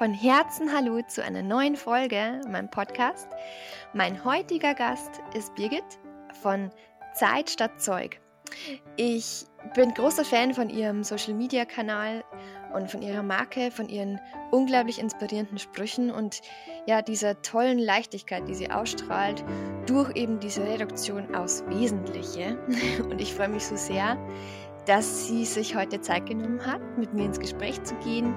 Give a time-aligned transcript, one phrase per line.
[0.00, 3.28] von Herzen Hallo zu einer neuen Folge meinem Podcast.
[3.92, 5.84] Mein heutiger Gast ist Birgit
[6.40, 6.70] von
[7.12, 8.18] Zeit statt Zeug.
[8.96, 9.44] Ich
[9.74, 12.24] bin großer Fan von ihrem Social Media Kanal
[12.72, 14.18] und von ihrer Marke, von ihren
[14.50, 16.40] unglaublich inspirierenden Sprüchen und
[16.86, 19.44] ja, dieser tollen Leichtigkeit, die sie ausstrahlt,
[19.84, 22.56] durch eben diese Reduktion aufs Wesentliche.
[23.02, 24.16] Und ich freue mich so sehr,
[24.86, 28.34] dass sie sich heute Zeit genommen hat, mit mir ins Gespräch zu gehen.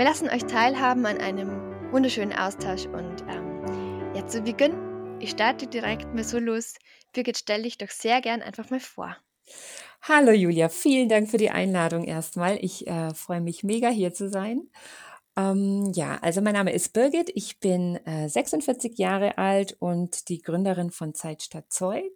[0.00, 4.72] Wir lassen euch teilhaben an einem wunderschönen Austausch und ähm, ja, zu Beginn,
[5.20, 6.76] ich starte direkt mal so los.
[7.12, 9.14] Birgit, stell dich doch sehr gern einfach mal vor.
[10.00, 12.56] Hallo Julia, vielen Dank für die Einladung erstmal.
[12.64, 14.70] Ich äh, freue mich mega hier zu sein.
[15.36, 20.40] Ähm, ja, also mein Name ist Birgit, ich bin äh, 46 Jahre alt und die
[20.40, 22.10] Gründerin von Zeit statt Zeug.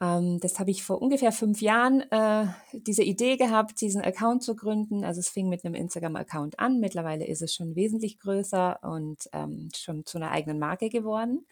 [0.00, 4.54] Ähm, das habe ich vor ungefähr fünf Jahren äh, diese Idee gehabt, diesen Account zu
[4.54, 5.04] gründen.
[5.04, 6.80] Also es fing mit einem Instagram-Account an.
[6.80, 11.46] Mittlerweile ist es schon wesentlich größer und ähm, schon zu einer eigenen Marke geworden.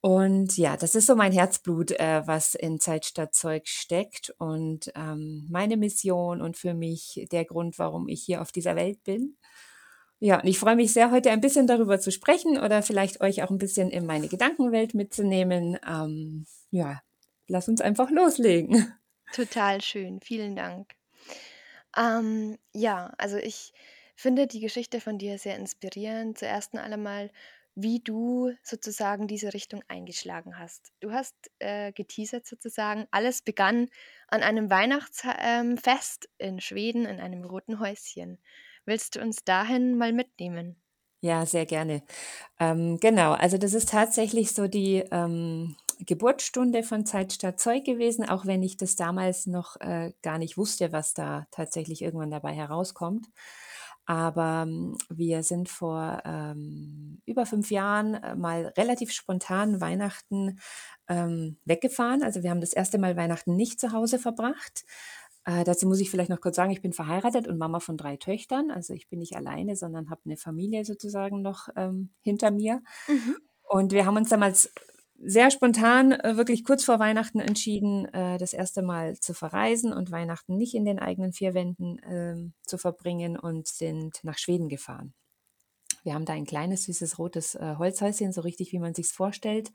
[0.00, 4.92] Und ja, das ist so mein Herzblut, äh, was in Zeit statt Zeug steckt und
[4.94, 9.38] ähm, meine Mission und für mich der Grund, warum ich hier auf dieser Welt bin.
[10.20, 13.42] Ja, und ich freue mich sehr, heute ein bisschen darüber zu sprechen oder vielleicht euch
[13.42, 15.78] auch ein bisschen in meine Gedankenwelt mitzunehmen.
[15.86, 17.00] Ähm, ja,
[17.48, 18.94] lass uns einfach loslegen.
[19.32, 20.94] Total schön, vielen Dank.
[21.96, 23.72] Ähm, ja, also ich
[24.16, 26.38] finde die Geschichte von dir sehr inspirierend.
[26.38, 27.30] Zuerst einmal
[27.74, 30.92] wie du sozusagen diese Richtung eingeschlagen hast.
[31.00, 33.88] Du hast äh, geteasert sozusagen, alles begann
[34.28, 38.38] an einem Weihnachtsfest ähm, in Schweden in einem roten Häuschen.
[38.84, 40.76] Willst du uns dahin mal mitnehmen?
[41.20, 42.02] Ja, sehr gerne.
[42.60, 48.28] Ähm, genau, also das ist tatsächlich so die ähm, Geburtsstunde von Zeit statt Zeug gewesen,
[48.28, 52.52] auch wenn ich das damals noch äh, gar nicht wusste, was da tatsächlich irgendwann dabei
[52.52, 53.26] herauskommt.
[54.06, 60.58] Aber ähm, wir sind vor ähm, über fünf Jahren äh, mal relativ spontan Weihnachten
[61.08, 62.22] ähm, weggefahren.
[62.22, 64.84] Also wir haben das erste Mal Weihnachten nicht zu Hause verbracht.
[65.46, 68.16] Äh, dazu muss ich vielleicht noch kurz sagen, ich bin verheiratet und Mama von drei
[68.16, 68.70] Töchtern.
[68.70, 72.82] Also ich bin nicht alleine, sondern habe eine Familie sozusagen noch ähm, hinter mir.
[73.08, 73.36] Mhm.
[73.62, 74.70] Und wir haben uns damals
[75.18, 80.10] sehr spontan, äh, wirklich kurz vor Weihnachten entschieden, äh, das erste Mal zu verreisen und
[80.10, 82.36] Weihnachten nicht in den eigenen vier Wänden äh,
[82.66, 85.14] zu verbringen und sind nach Schweden gefahren.
[86.04, 89.72] Wir haben da ein kleines, süßes, rotes äh, Holzhäuschen, so richtig wie man sich's vorstellt,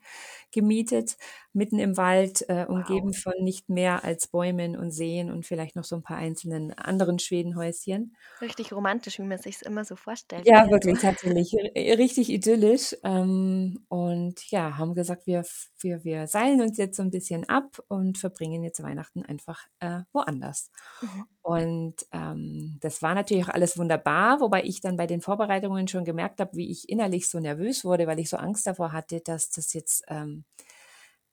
[0.52, 1.16] gemietet,
[1.52, 3.16] mitten im Wald, äh, umgeben wow.
[3.16, 7.18] von nicht mehr als Bäumen und Seen und vielleicht noch so ein paar einzelnen anderen
[7.18, 8.14] Schwedenhäuschen.
[8.40, 10.46] Richtig romantisch, wie man sich's immer so vorstellt.
[10.46, 11.54] Ja, wirklich, tatsächlich.
[11.54, 12.96] Richtig idyllisch.
[13.02, 15.44] Ähm, und ja, haben gesagt, wir,
[15.80, 20.00] wir, wir seilen uns jetzt so ein bisschen ab und verbringen jetzt Weihnachten einfach äh,
[20.12, 20.70] woanders.
[21.02, 21.24] Mhm.
[21.42, 26.04] Und ähm, das war natürlich auch alles wunderbar, wobei ich dann bei den Vorbereitungen schon
[26.04, 29.50] gemerkt habe, wie ich innerlich so nervös wurde, weil ich so Angst davor hatte, dass
[29.50, 30.44] das jetzt ähm,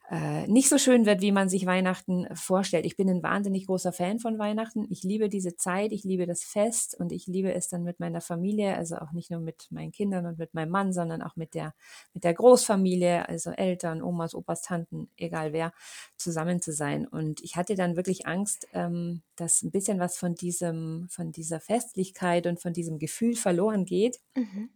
[0.10, 2.86] äh, nicht so schön wird, wie man sich Weihnachten vorstellt.
[2.86, 4.86] Ich bin ein wahnsinnig großer Fan von Weihnachten.
[4.90, 8.22] Ich liebe diese Zeit, ich liebe das Fest und ich liebe es dann mit meiner
[8.22, 11.54] Familie, also auch nicht nur mit meinen Kindern und mit meinem Mann, sondern auch mit
[11.54, 11.74] der,
[12.14, 15.74] mit der Großfamilie, also Eltern, Omas, Opas, Tanten, egal wer,
[16.16, 17.06] zusammen zu sein.
[17.06, 21.60] Und ich hatte dann wirklich Angst, ähm, dass ein bisschen was von diesem, von dieser
[21.60, 24.20] Festlichkeit und von diesem Gefühl verloren geht.
[24.36, 24.70] Mhm.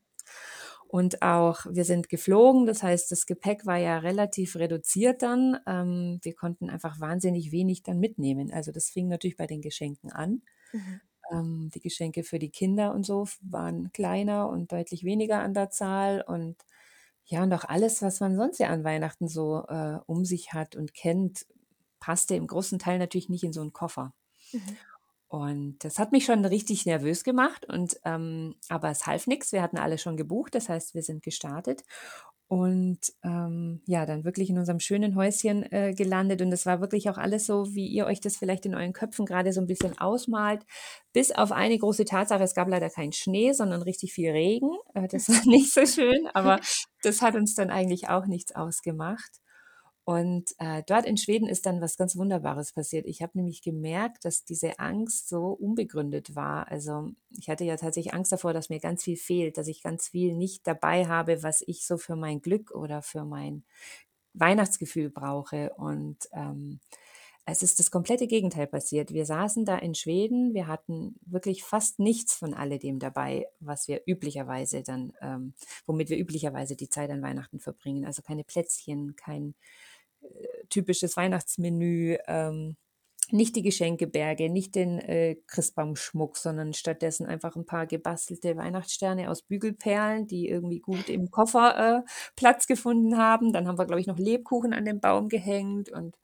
[0.92, 5.58] Und auch wir sind geflogen, das heißt, das Gepäck war ja relativ reduziert dann.
[5.66, 8.52] Ähm, wir konnten einfach wahnsinnig wenig dann mitnehmen.
[8.52, 10.42] Also das fing natürlich bei den Geschenken an.
[10.74, 11.02] Mhm.
[11.32, 15.70] Ähm, die Geschenke für die Kinder und so waren kleiner und deutlich weniger an der
[15.70, 16.26] Zahl.
[16.28, 16.58] Und
[17.24, 20.76] ja, und auch alles, was man sonst ja an Weihnachten so äh, um sich hat
[20.76, 21.46] und kennt,
[22.02, 24.14] passte im großen Teil natürlich nicht in so einen Koffer.
[24.52, 24.78] Mhm.
[25.32, 27.66] Und das hat mich schon richtig nervös gemacht.
[27.66, 29.54] Und ähm, aber es half nichts.
[29.54, 30.54] Wir hatten alle schon gebucht.
[30.54, 31.84] Das heißt, wir sind gestartet
[32.52, 36.42] und ähm, ja, dann wirklich in unserem schönen Häuschen äh, gelandet.
[36.42, 39.26] Und es war wirklich auch alles so, wie ihr euch das vielleicht in euren Köpfen
[39.26, 40.66] gerade so ein bisschen ausmalt.
[41.14, 44.72] Bis auf eine große Tatsache, es gab leider keinen Schnee, sondern richtig viel Regen.
[44.96, 46.60] Äh, das war nicht so schön, aber
[47.04, 49.41] das hat uns dann eigentlich auch nichts ausgemacht.
[50.04, 53.06] Und äh, dort in Schweden ist dann was ganz Wunderbares passiert.
[53.06, 56.68] Ich habe nämlich gemerkt, dass diese Angst so unbegründet war.
[56.70, 60.10] Also ich hatte ja tatsächlich Angst davor, dass mir ganz viel fehlt, dass ich ganz
[60.10, 63.64] viel nicht dabei habe, was ich so für mein Glück oder für mein
[64.34, 65.74] Weihnachtsgefühl brauche.
[65.76, 66.80] Und ähm,
[67.46, 69.14] es ist das komplette Gegenteil passiert.
[69.14, 74.02] Wir saßen da in Schweden, wir hatten wirklich fast nichts von alledem dabei, was wir
[74.06, 75.54] üblicherweise dann, ähm,
[75.86, 78.06] womit wir üblicherweise die Zeit an Weihnachten verbringen.
[78.06, 79.56] Also keine Plätzchen, kein
[80.70, 82.78] typisches Weihnachtsmenü, ähm,
[83.32, 89.42] nicht die Geschenkeberge, nicht den äh, Christbaumschmuck, sondern stattdessen einfach ein paar gebastelte Weihnachtssterne aus
[89.44, 93.54] Bügelperlen, die irgendwie gut im Koffer äh, Platz gefunden haben.
[93.54, 96.18] Dann haben wir, glaube ich, noch Lebkuchen an den Baum gehängt und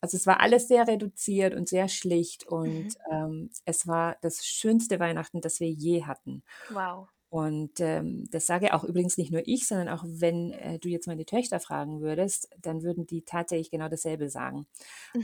[0.00, 2.96] also es war alles sehr reduziert und sehr schlicht und Mhm.
[3.10, 6.42] ähm, es war das schönste Weihnachten, das wir je hatten.
[6.68, 7.08] Wow.
[7.36, 11.06] Und ähm, das sage auch übrigens nicht nur ich, sondern auch wenn äh, du jetzt
[11.06, 14.66] meine Töchter fragen würdest, dann würden die tatsächlich genau dasselbe sagen.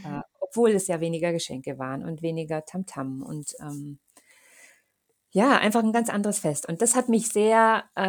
[0.05, 0.23] Äh, Mhm.
[0.41, 3.99] obwohl es ja weniger Geschenke waren und weniger Tamtam und ähm,
[5.31, 6.69] ja, einfach ein ganz anderes Fest.
[6.69, 8.03] Und das hat mich sehr, äh,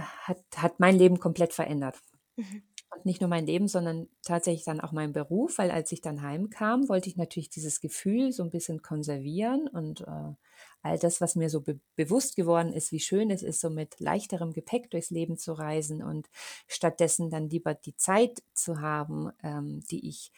[0.00, 1.96] hat, hat mein Leben komplett verändert.
[2.36, 2.62] Mhm.
[3.04, 6.88] Nicht nur mein Leben, sondern tatsächlich dann auch mein Beruf, weil als ich dann heimkam,
[6.88, 10.34] wollte ich natürlich dieses Gefühl so ein bisschen konservieren und äh,
[10.82, 14.00] all das, was mir so be bewusst geworden ist, wie schön es ist, so mit
[14.00, 16.28] leichterem Gepäck durchs Leben zu reisen und
[16.66, 20.32] stattdessen dann lieber die Zeit zu haben, ähm, die ich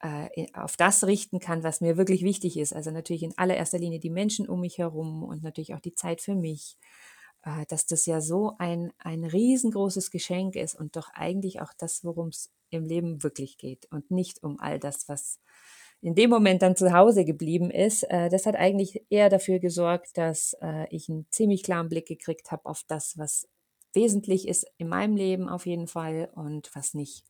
[0.00, 2.72] äh, auf das richten kann, was mir wirklich wichtig ist.
[2.74, 6.20] Also natürlich in allererster Linie die Menschen um mich herum und natürlich auch die Zeit
[6.20, 6.76] für mich
[7.68, 12.28] dass das ja so ein, ein riesengroßes Geschenk ist und doch eigentlich auch das, worum
[12.28, 15.38] es im Leben wirklich geht und nicht um all das, was
[16.00, 18.02] in dem Moment dann zu Hause geblieben ist.
[18.04, 22.50] Äh, das hat eigentlich eher dafür gesorgt, dass äh, ich einen ziemlich klaren Blick gekriegt
[22.50, 23.48] habe auf das, was
[23.94, 27.24] wesentlich ist in meinem Leben auf jeden Fall und was nicht.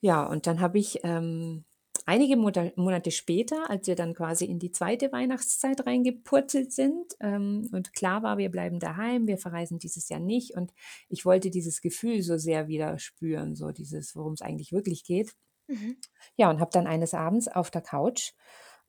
[0.00, 1.64] Ja, und dann habe ich ähm,
[2.08, 7.92] einige Monate später, als wir dann quasi in die zweite Weihnachtszeit reingepurzelt sind ähm, und
[7.92, 10.72] klar war, wir bleiben daheim, wir verreisen dieses Jahr nicht und
[11.10, 15.34] ich wollte dieses Gefühl so sehr wieder spüren, so dieses, worum es eigentlich wirklich geht.
[15.66, 15.98] Mhm.
[16.36, 18.32] Ja, und habe dann eines Abends auf der Couch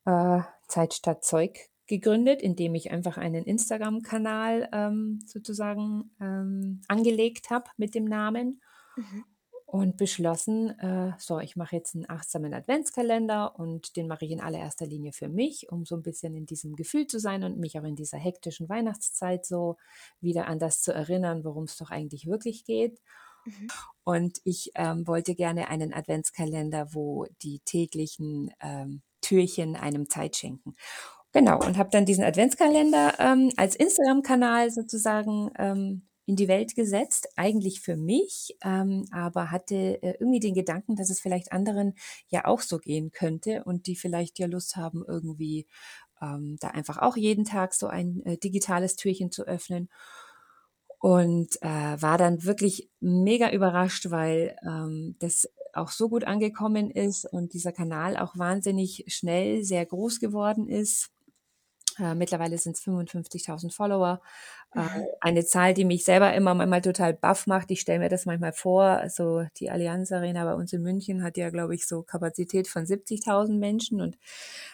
[0.06, 0.39] äh,
[0.69, 7.95] Zeit statt Zeug gegründet, indem ich einfach einen Instagram-Kanal ähm, sozusagen ähm, angelegt habe mit
[7.95, 8.62] dem Namen
[9.00, 9.24] Mhm.
[9.71, 14.42] Und beschlossen, äh, so, ich mache jetzt einen achtsamen Adventskalender und den mache ich in
[14.42, 17.77] allererster Linie für mich, um so ein bisschen in diesem Gefühl zu sein und mich
[17.77, 19.77] auch in dieser hektischen Weihnachtszeit so
[20.21, 23.00] wieder an das zu erinnern, worum es doch eigentlich wirklich geht.
[23.45, 23.68] Mhm.
[24.04, 30.75] Und ich ähm, wollte gerne einen Adventskalender, wo die täglichen ähm, Türchen einem Zeit schenken.
[31.31, 37.28] Genau, und habe dann diesen Adventskalender ähm, als Instagram-Kanal sozusagen ähm, in die Welt gesetzt,
[37.38, 41.96] eigentlich für mich, ähm, aber hatte äh, irgendwie den Gedanken, dass es vielleicht anderen
[42.28, 45.66] ja auch so gehen könnte und die vielleicht ja Lust haben, irgendwie
[46.22, 49.90] ähm, da einfach auch jeden Tag so ein äh, digitales Türchen zu öffnen.
[51.00, 57.26] Und äh, war dann wirklich mega überrascht, weil ähm, das auch so gut angekommen ist
[57.26, 61.10] und dieser Kanal auch wahnsinnig schnell sehr groß geworden ist.
[62.00, 64.22] Äh, mittlerweile sind es 55.000 Follower.
[64.75, 65.10] Äh, Mhm.
[65.22, 67.72] eine Zahl, die mich selber immer manchmal total baff macht.
[67.72, 68.84] Ich stelle mir das manchmal vor.
[68.84, 72.86] Also die Allianz Arena bei uns in München hat ja, glaube ich, so Kapazität von
[72.86, 74.01] 70.000 Menschen.
[74.01, 74.18] Und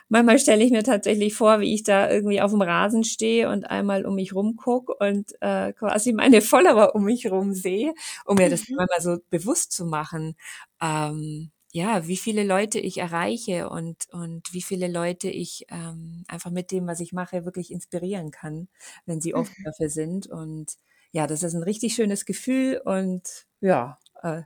[0.09, 3.65] manchmal stelle ich mir tatsächlich vor, wie ich da irgendwie auf dem Rasen stehe und
[3.69, 7.93] einmal um mich rumgucke und äh, quasi meine Follower um mich rum sehe,
[8.25, 8.75] um mir das Mhm.
[8.75, 10.35] manchmal so bewusst zu machen.
[10.81, 16.49] Ähm, ja, wie viele Leute ich erreiche und, und wie viele Leute ich ähm, einfach
[16.51, 18.69] mit dem, was ich mache, wirklich inspirieren kann,
[19.05, 19.65] wenn sie offen Mhm.
[19.65, 20.27] dafür sind.
[20.27, 20.75] Und
[21.11, 24.43] ja, das ist ein richtig schönes Gefühl und ja, äh,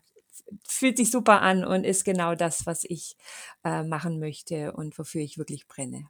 [0.67, 3.15] fühlt sich super an und ist genau das, was ich
[3.63, 6.09] äh, machen möchte und wofür ich wirklich brenne.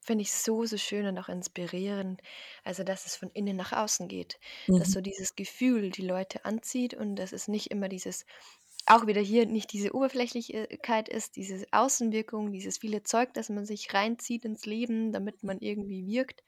[0.00, 2.20] Finde ich so, so schön und auch inspirierend.
[2.64, 4.40] Also, dass es von innen nach außen geht.
[4.74, 4.92] Dass Mhm.
[4.92, 8.24] so dieses Gefühl die Leute anzieht und dass es nicht immer dieses,
[8.90, 13.92] auch wieder hier nicht diese Oberflächlichkeit ist, diese Außenwirkung, dieses viele Zeug, das man sich
[13.92, 16.42] reinzieht ins Leben, damit man irgendwie wirkt,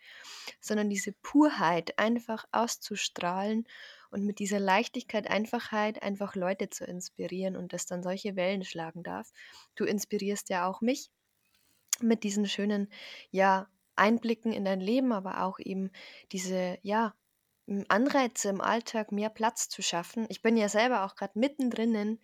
[0.61, 3.67] sondern diese Purheit einfach auszustrahlen
[4.11, 9.03] und mit dieser Leichtigkeit, Einfachheit einfach Leute zu inspirieren und das dann solche Wellen schlagen
[9.03, 9.31] darf.
[9.75, 11.11] Du inspirierst ja auch mich
[12.01, 12.89] mit diesen schönen,
[13.31, 15.91] ja, Einblicken in dein Leben, aber auch eben
[16.33, 17.15] diese, ja,
[17.89, 20.27] Anreize im Alltag, mehr Platz zu schaffen.
[20.29, 22.21] Ich bin ja selber auch gerade mittendrin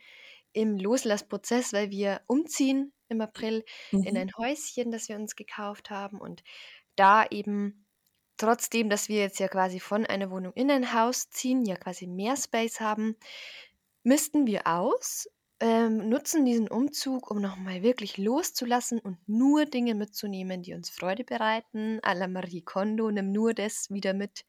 [0.53, 3.65] im Loslassprozess, weil wir umziehen im April
[4.01, 4.17] in Mhm.
[4.17, 6.43] ein Häuschen, das wir uns gekauft haben und
[6.97, 7.87] da eben
[8.39, 12.07] trotzdem, dass wir jetzt ja quasi von einer Wohnung in ein Haus ziehen, ja quasi
[12.07, 13.17] mehr Space haben,
[14.03, 15.29] missten wir aus,
[15.61, 21.25] ähm, nutzen diesen Umzug, um nochmal wirklich loszulassen und nur Dinge mitzunehmen, die uns Freude
[21.25, 21.99] bereiten.
[22.03, 24.45] À la Marie Kondo, nimm nur das wieder mit,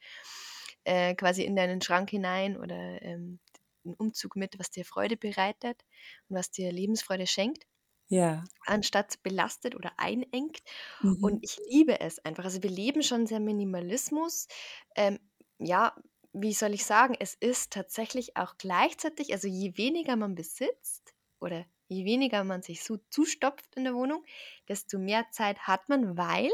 [0.87, 3.39] äh, quasi in deinen Schrank hinein oder ähm,
[3.85, 5.83] einen Umzug mit, was dir Freude bereitet
[6.29, 7.65] und was dir Lebensfreude schenkt,
[8.09, 8.49] Ja.
[8.65, 10.59] anstatt belastet oder einengt.
[11.01, 11.29] Mhm.
[11.29, 12.43] Und ich liebe es einfach.
[12.45, 14.47] Also wir leben schon sehr Minimalismus.
[14.95, 15.19] Ähm,
[15.59, 15.95] ja,
[16.33, 21.65] wie soll ich sagen, es ist tatsächlich auch gleichzeitig, also je weniger man besitzt oder
[21.87, 24.23] je weniger man sich so zustopft in der Wohnung,
[24.67, 26.51] desto mehr Zeit hat man, weil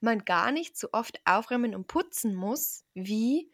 [0.00, 3.52] man gar nicht so oft aufräumen und putzen muss, wie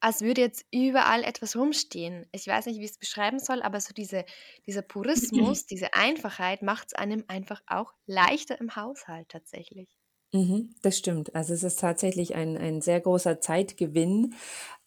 [0.00, 2.26] als würde jetzt überall etwas rumstehen.
[2.32, 4.24] Ich weiß nicht, wie ich es beschreiben soll, aber so diese,
[4.66, 9.88] dieser Purismus, diese Einfachheit macht es einem einfach auch leichter im Haushalt tatsächlich.
[10.32, 11.34] Mhm, das stimmt.
[11.34, 14.34] Also es ist tatsächlich ein, ein sehr großer Zeitgewinn.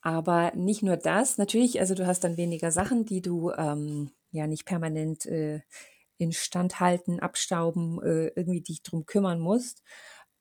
[0.01, 4.47] Aber nicht nur das, natürlich, also du hast dann weniger Sachen, die du ähm, ja
[4.47, 5.61] nicht permanent äh,
[6.17, 9.83] instand halten, abstauben, äh, irgendwie dich drum kümmern musst.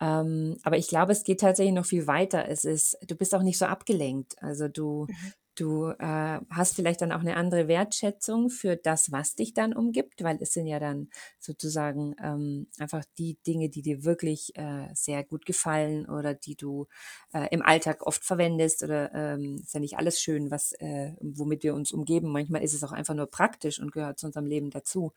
[0.00, 2.48] Ähm, aber ich glaube, es geht tatsächlich noch viel weiter.
[2.48, 4.42] Es ist, du bist auch nicht so abgelenkt.
[4.42, 5.32] Also du, mhm.
[5.56, 10.24] du äh, hast vielleicht dann auch eine andere Wertschätzung für das, was dich dann umgibt,
[10.24, 15.22] weil es sind ja dann sozusagen ähm, einfach die Dinge, die dir wirklich äh, sehr
[15.22, 16.86] gut gefallen oder die du
[17.34, 21.62] äh, im Alltag oft verwendest oder ähm, ist ja nicht alles schön, was äh, womit
[21.62, 22.32] wir uns umgeben.
[22.32, 25.12] Manchmal ist es auch einfach nur praktisch und gehört zu unserem Leben dazu.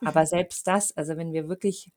[0.00, 0.08] Mhm.
[0.08, 1.92] Aber selbst das, also wenn wir wirklich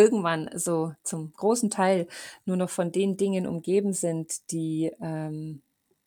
[0.00, 2.06] irgendwann so zum großen Teil
[2.46, 5.60] nur noch von den Dingen umgeben sind, die, ähm,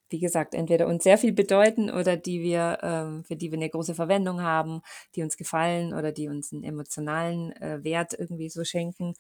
[0.10, 3.70] wie gesagt, entweder uns sehr viel bedeuten oder die wir, ähm, für die wir eine
[3.70, 4.82] große Verwendung haben,
[5.16, 9.14] die uns gefallen oder die uns einen emotionalen äh, Wert irgendwie so schenken,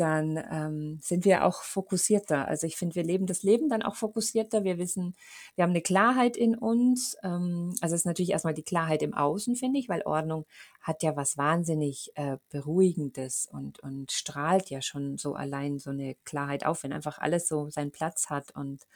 [0.00, 2.48] dann ähm, sind wir auch fokussierter.
[2.48, 4.64] Also ich finde, wir leben das Leben dann auch fokussierter.
[4.64, 5.14] Wir wissen,
[5.54, 7.16] wir haben eine Klarheit in uns.
[7.22, 10.46] Ähm, also es ist natürlich erstmal die Klarheit im Außen, finde ich, weil Ordnung
[10.80, 16.16] hat ja was wahnsinnig äh, Beruhigendes und, und strahlt ja schon so allein so eine
[16.24, 18.86] Klarheit auf, wenn einfach alles so seinen Platz hat und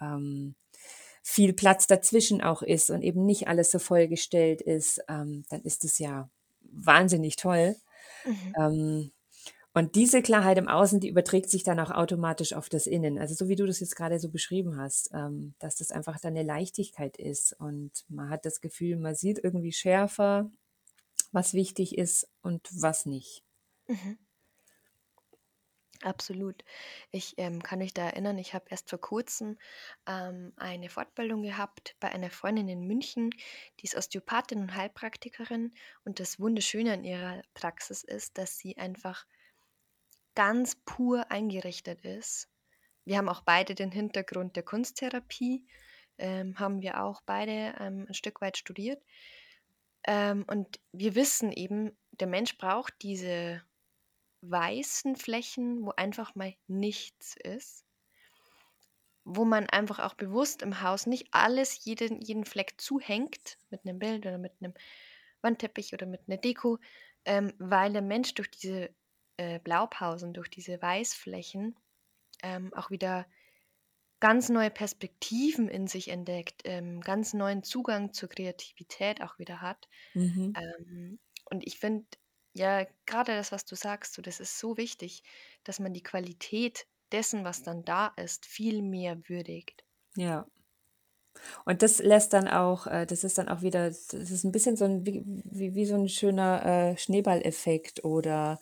[0.00, 0.54] ähm,
[1.22, 5.84] viel Platz dazwischen auch ist und eben nicht alles so vollgestellt ist, ähm, dann ist
[5.84, 7.76] es ja wahnsinnig toll.
[8.24, 8.54] Mhm.
[8.58, 9.12] Ähm,
[9.76, 13.18] und diese Klarheit im Außen, die überträgt sich dann auch automatisch auf das Innen.
[13.18, 16.34] Also so wie du das jetzt gerade so beschrieben hast, ähm, dass das einfach dann
[16.34, 20.50] eine Leichtigkeit ist und man hat das Gefühl, man sieht irgendwie schärfer,
[21.30, 23.44] was wichtig ist und was nicht.
[23.86, 24.16] Mhm.
[26.00, 26.64] Absolut.
[27.10, 29.58] Ich ähm, kann mich da erinnern, ich habe erst vor kurzem
[30.06, 33.28] ähm, eine Fortbildung gehabt bei einer Freundin in München,
[33.80, 35.74] die ist Osteopathin und Heilpraktikerin.
[36.06, 39.26] Und das Wunderschöne an ihrer Praxis ist, dass sie einfach
[40.36, 42.48] ganz pur eingerichtet ist.
[43.04, 45.66] Wir haben auch beide den Hintergrund der Kunsttherapie,
[46.18, 49.02] ähm, haben wir auch beide ähm, ein Stück weit studiert.
[50.06, 53.62] Ähm, und wir wissen eben, der Mensch braucht diese
[54.42, 57.84] weißen Flächen, wo einfach mal nichts ist,
[59.24, 63.98] wo man einfach auch bewusst im Haus nicht alles, jeden, jeden Fleck zuhängt mit einem
[63.98, 64.74] Bild oder mit einem
[65.40, 66.78] Wandteppich oder mit einer Deko,
[67.24, 68.90] ähm, weil der Mensch durch diese
[69.36, 71.76] äh, Blaupausen, durch diese Weißflächen
[72.42, 73.26] ähm, auch wieder
[74.20, 79.88] ganz neue Perspektiven in sich entdeckt, ähm, ganz neuen Zugang zur Kreativität auch wieder hat.
[80.14, 80.54] Mhm.
[80.56, 81.18] Ähm,
[81.50, 82.06] und ich finde,
[82.54, 85.22] ja, gerade das, was du sagst, so, das ist so wichtig,
[85.64, 89.84] dass man die Qualität dessen, was dann da ist, viel mehr würdigt.
[90.16, 90.46] Ja.
[91.66, 94.76] Und das lässt dann auch, äh, das ist dann auch wieder, das ist ein bisschen
[94.76, 98.58] so ein, wie, wie, wie so ein schöner äh, Schneeballeffekt oder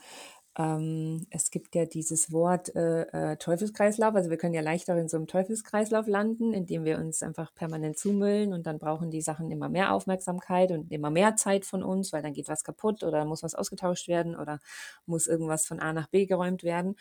[0.57, 4.15] ähm, es gibt ja dieses Wort äh, äh, Teufelskreislauf.
[4.15, 7.99] Also wir können ja leichter in so einem Teufelskreislauf landen, indem wir uns einfach permanent
[7.99, 12.13] zumüllen und dann brauchen die Sachen immer mehr Aufmerksamkeit und immer mehr Zeit von uns,
[12.13, 14.61] weil dann geht was kaputt oder muss was ausgetauscht werden oder
[15.07, 16.97] muss irgendwas von A nach B geräumt werden.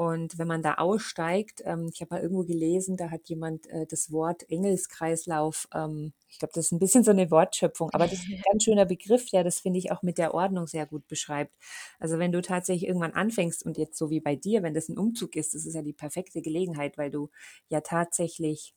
[0.00, 3.84] Und wenn man da aussteigt, ähm, ich habe mal irgendwo gelesen, da hat jemand äh,
[3.86, 8.14] das Wort Engelskreislauf, ähm, ich glaube, das ist ein bisschen so eine Wortschöpfung, aber das
[8.14, 11.06] ist ein ganz schöner Begriff, der das finde ich auch mit der Ordnung sehr gut
[11.06, 11.52] beschreibt.
[11.98, 14.96] Also wenn du tatsächlich irgendwann anfängst und jetzt so wie bei dir, wenn das ein
[14.96, 17.28] Umzug ist, das ist ja die perfekte Gelegenheit, weil du
[17.68, 18.72] ja tatsächlich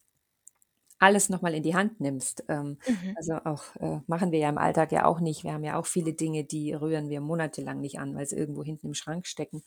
[0.99, 2.43] alles nochmal in die Hand nimmst.
[2.47, 3.15] Ähm, mhm.
[3.15, 5.43] Also auch äh, machen wir ja im Alltag ja auch nicht.
[5.43, 8.63] Wir haben ja auch viele Dinge, die rühren wir monatelang nicht an, weil sie irgendwo
[8.63, 9.63] hinten im Schrank stecken.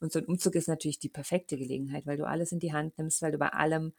[0.00, 2.98] Und so ein Umzug ist natürlich die perfekte Gelegenheit, weil du alles in die Hand
[2.98, 3.92] nimmst, weil du bei allem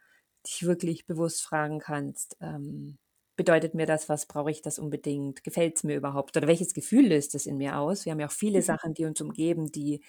[0.46, 2.98] dich wirklich bewusst fragen kannst, ähm,
[3.36, 7.08] bedeutet mir das was, brauche ich das unbedingt, gefällt es mir überhaupt oder welches Gefühl
[7.08, 8.04] löst es in mir aus?
[8.04, 8.64] Wir haben ja auch viele mhm.
[8.64, 10.02] Sachen, die uns umgeben, die,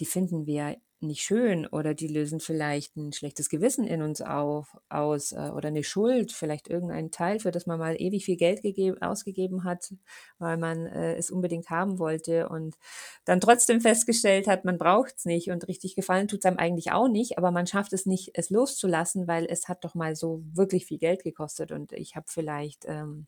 [0.00, 4.76] die finden wir nicht schön oder die lösen vielleicht ein schlechtes Gewissen in uns auf,
[4.90, 8.62] aus äh, oder eine Schuld, vielleicht irgendein Teil, für das man mal ewig viel Geld
[8.62, 9.94] gegeben, ausgegeben hat,
[10.38, 12.76] weil man äh, es unbedingt haben wollte und
[13.24, 16.92] dann trotzdem festgestellt hat, man braucht es nicht und richtig gefallen tut es einem eigentlich
[16.92, 20.42] auch nicht, aber man schafft es nicht, es loszulassen, weil es hat doch mal so
[20.52, 23.26] wirklich viel Geld gekostet und ich habe vielleicht ähm,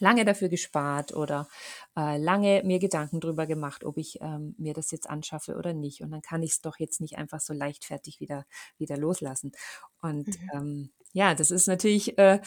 [0.00, 1.48] lange dafür gespart oder
[1.96, 6.02] äh, lange mir Gedanken drüber gemacht, ob ich ähm, mir das jetzt anschaffe oder nicht.
[6.02, 8.46] Und dann kann ich es doch jetzt nicht einfach so leichtfertig wieder,
[8.78, 9.52] wieder loslassen.
[10.00, 10.50] Und mhm.
[10.52, 12.40] ähm, ja, das ist natürlich, äh,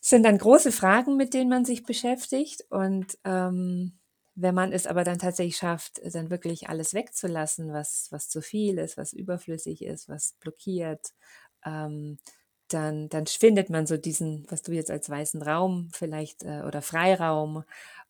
[0.00, 2.64] sind dann große Fragen, mit denen man sich beschäftigt.
[2.70, 3.98] Und ähm,
[4.34, 8.78] wenn man es aber dann tatsächlich schafft, dann wirklich alles wegzulassen, was, was zu viel
[8.78, 11.12] ist, was überflüssig ist, was blockiert,
[11.64, 12.18] ähm,
[12.72, 16.82] dann, dann findet man so diesen, was du jetzt als weißen Raum vielleicht äh, oder
[16.82, 17.64] Freiraum.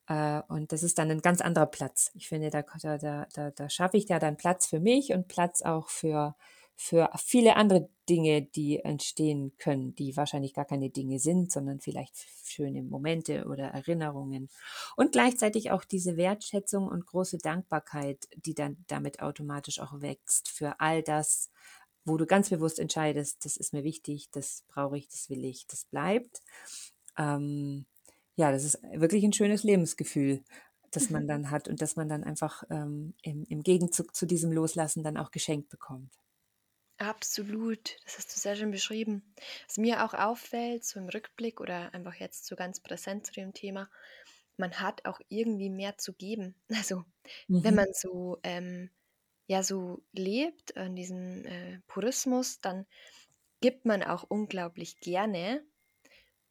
[0.08, 2.10] Äh, und das ist dann ein ganz anderer Platz.
[2.14, 5.62] Ich finde, da, da, da, da schaffe ich da dann Platz für mich und Platz
[5.62, 6.34] auch für,
[6.76, 12.16] für viele andere Dinge, die entstehen können, die wahrscheinlich gar keine Dinge sind, sondern vielleicht
[12.44, 14.48] schöne Momente oder Erinnerungen.
[14.96, 20.80] Und gleichzeitig auch diese Wertschätzung und große Dankbarkeit, die dann damit automatisch auch wächst für
[20.80, 21.50] all das,
[22.04, 25.66] wo du ganz bewusst entscheidest, das ist mir wichtig, das brauche ich, das will ich,
[25.66, 26.42] das bleibt.
[27.16, 27.86] Ähm,
[28.36, 30.42] ja, das ist wirklich ein schönes Lebensgefühl,
[30.90, 34.52] das man dann hat und das man dann einfach ähm, im, im Gegenzug zu diesem
[34.52, 36.12] Loslassen dann auch geschenkt bekommt.
[36.98, 39.22] Absolut, das hast du sehr schön beschrieben.
[39.66, 43.54] Was mir auch auffällt, so im Rückblick oder einfach jetzt so ganz präsent zu dem
[43.54, 43.88] Thema,
[44.58, 46.54] man hat auch irgendwie mehr zu geben.
[46.76, 47.04] Also
[47.48, 47.64] mhm.
[47.64, 48.90] wenn man so, ähm,
[49.50, 52.86] ja, so lebt an diesem äh, Purismus, dann
[53.60, 55.64] gibt man auch unglaublich gerne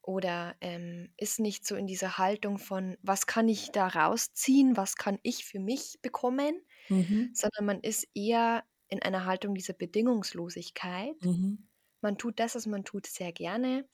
[0.01, 4.98] oder ähm, ist nicht so in dieser Haltung von, was kann ich da rausziehen, was
[4.98, 7.32] kann ich für mich bekommen, mhm.
[7.34, 11.24] sondern man ist eher in einer Haltung dieser Bedingungslosigkeit.
[11.24, 11.70] Mhm.
[12.01, 13.88] Man tut das, was man tut, sehr gerne.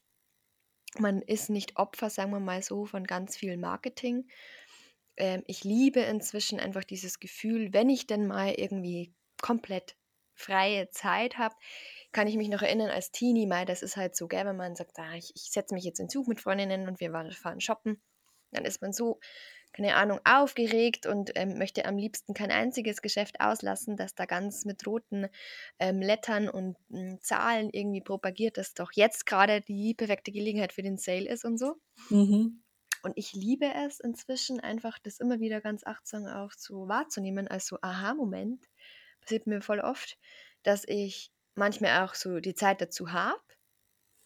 [0.97, 4.27] Man ist nicht Opfer, sagen wir mal so, von ganz viel Marketing.
[5.17, 9.95] Ähm, ich liebe inzwischen einfach dieses Gefühl, wenn ich denn mal irgendwie komplett
[10.33, 11.55] freie Zeit habe,
[12.11, 14.75] kann ich mich noch erinnern als Teenie mal, das ist halt so, gell, wenn man
[14.75, 18.01] sagt, ah, ich, ich setze mich jetzt in Zug mit Freundinnen und wir fahren shoppen,
[18.51, 19.19] dann ist man so
[19.75, 24.63] keine Ahnung, aufgeregt und ähm, möchte am liebsten kein einziges Geschäft auslassen, das da ganz
[24.63, 25.27] mit roten
[25.79, 30.81] ähm, Lettern und ähm, Zahlen irgendwie propagiert, dass doch jetzt gerade die perfekte Gelegenheit für
[30.81, 31.75] den Sale ist und so.
[32.09, 32.61] Mhm.
[33.05, 37.67] Und ich liebe es inzwischen einfach, das immer wieder ganz achtsam auch so wahrzunehmen, als
[37.67, 38.65] so Aha-Moment.
[39.21, 40.17] Passiert mir voll oft,
[40.63, 43.39] dass ich manchmal auch so die Zeit dazu habe,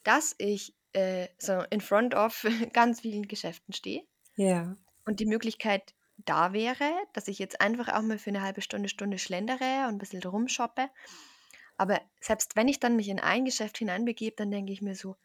[0.03, 2.43] dass ich äh, so in front of
[2.74, 4.03] ganz vielen Geschäften stehe.
[4.35, 4.75] Ja
[5.09, 8.89] und die Möglichkeit da wäre, dass ich jetzt einfach auch mal für eine halbe Stunde,
[8.89, 10.87] Stunde schlendere und ein bisschen rumshoppe.
[11.77, 15.15] Aber selbst wenn ich dann mich in ein Geschäft hineinbegebe, dann denke ich mir so,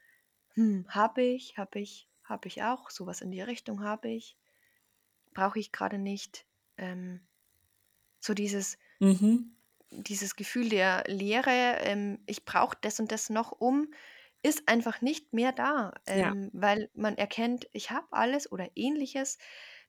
[0.54, 4.36] hm, habe ich, habe ich, habe ich auch, sowas in die Richtung habe ich,
[5.32, 6.46] brauche ich gerade nicht.
[6.76, 7.20] Ähm,
[8.20, 9.54] so dieses, mhm.
[9.90, 13.92] dieses Gefühl der Leere, ähm, ich brauche das und das noch um,
[14.42, 16.30] ist einfach nicht mehr da, ja.
[16.30, 19.38] Ähm, weil man erkennt, ich habe alles oder ähnliches.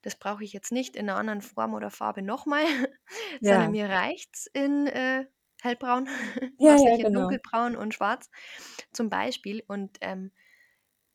[0.02, 2.64] Das brauche ich jetzt nicht in einer anderen Form oder Farbe nochmal,
[3.42, 3.54] ja.
[3.54, 5.26] sondern mir reicht es in äh,
[5.62, 6.08] hellbraun,
[6.60, 7.22] ja, ja, genau.
[7.22, 8.30] dunkelbraun und schwarz
[8.94, 9.64] zum Beispiel.
[9.68, 10.32] Und ähm,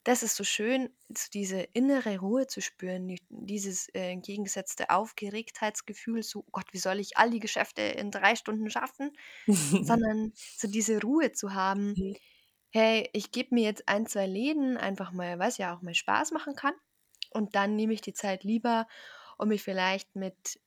[0.04, 0.90] das ist so schön,
[1.34, 7.16] diese innere Ruhe zu spüren, dieses äh, entgegengesetzte Aufgeregtheitsgefühl, so, oh Gott, wie soll ich
[7.18, 9.12] all die Geschäfte in drei Stunden schaffen,
[9.46, 12.16] sondern so diese Ruhe zu haben, mhm
[12.70, 16.30] hey, ich gebe mir jetzt ein, zwei Läden einfach mal, was ja auch mal Spaß
[16.32, 16.74] machen kann.
[17.30, 18.86] Und dann nehme ich die Zeit lieber,
[19.38, 20.60] um mich vielleicht mit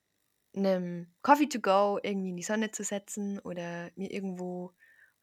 [0.56, 4.74] einem Coffee to go irgendwie in die Sonne zu setzen oder mir irgendwo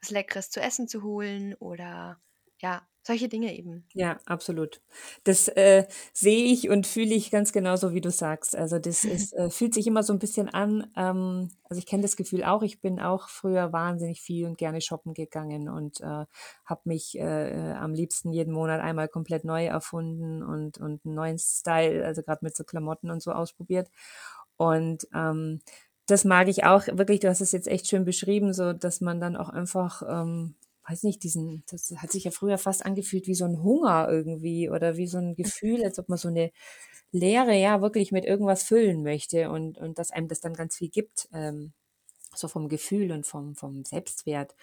[0.01, 2.21] was Leckeres zu essen zu holen oder
[2.59, 3.87] ja, solche Dinge eben.
[3.95, 4.81] Ja, absolut.
[5.25, 8.55] Das äh, sehe ich und fühle ich ganz genauso, wie du sagst.
[8.55, 10.91] Also das ist, äh, fühlt sich immer so ein bisschen an.
[10.97, 12.63] Ähm, also ich kenne das Gefühl auch.
[12.63, 16.27] Ich bin auch früher wahnsinnig viel und gerne shoppen gegangen und äh,
[16.65, 21.39] habe mich äh, am liebsten jeden Monat einmal komplett neu erfunden und, und einen neuen
[21.39, 23.91] Style, also gerade mit so Klamotten und so ausprobiert.
[24.57, 25.61] Und ähm,
[26.07, 29.21] das mag ich auch wirklich, du hast es jetzt echt schön beschrieben, so dass man
[29.21, 30.57] dann auch einfach ähm,
[30.91, 34.71] weiß nicht, diesen, das hat sich ja früher fast angefühlt wie so ein Hunger irgendwie
[34.71, 36.51] oder wie so ein Gefühl, als ob man so eine
[37.13, 40.91] Leere ja wirklich mit irgendwas füllen möchte und, und dass einem das dann ganz viel
[40.91, 41.29] gibt.
[41.33, 41.73] Ähm,
[42.35, 44.55] so vom Gefühl und vom, vom Selbstwert.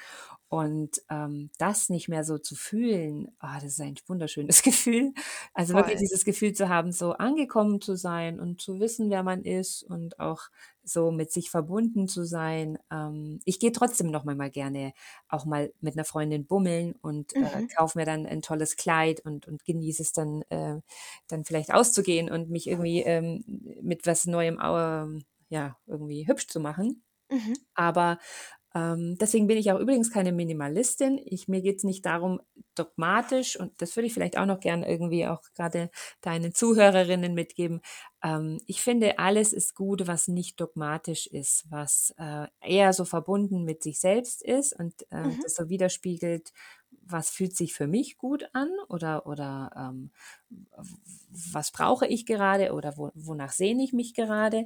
[0.49, 5.13] Und ähm, das nicht mehr so zu fühlen, oh, das ist ein wunderschönes Gefühl.
[5.53, 5.83] Also Voll.
[5.83, 9.83] wirklich dieses Gefühl zu haben, so angekommen zu sein und zu wissen, wer man ist
[9.83, 10.43] und auch
[10.83, 12.79] so mit sich verbunden zu sein.
[12.89, 14.93] Ähm, ich gehe trotzdem noch mal, gerne
[15.27, 17.45] auch mal mit einer Freundin bummeln und äh, mhm.
[17.45, 20.79] äh, kaufe mir dann ein tolles Kleid und, und genieße es dann, äh,
[21.27, 23.43] dann vielleicht auszugehen und mich irgendwie ähm,
[23.81, 27.03] mit was Neuem äh, ja, irgendwie hübsch zu machen.
[27.29, 27.55] Mhm.
[27.73, 28.19] Aber
[28.75, 31.19] ähm, deswegen bin ich auch übrigens keine Minimalistin.
[31.25, 32.41] Ich, mir geht es nicht darum,
[32.75, 35.89] dogmatisch, und das würde ich vielleicht auch noch gern irgendwie auch gerade
[36.21, 37.81] deinen Zuhörerinnen mitgeben.
[38.23, 43.63] Ähm, ich finde, alles ist gut, was nicht dogmatisch ist, was äh, eher so verbunden
[43.63, 45.39] mit sich selbst ist und äh, mhm.
[45.41, 46.51] das so widerspiegelt,
[47.09, 50.11] was fühlt sich für mich gut an oder, oder ähm,
[51.53, 54.65] was brauche ich gerade oder wo, wonach sehne ich mich gerade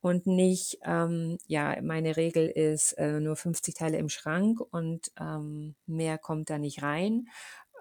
[0.00, 5.74] und nicht, ähm, ja, meine Regel ist äh, nur 50 Teile im Schrank und ähm,
[5.86, 7.26] mehr kommt da nicht rein.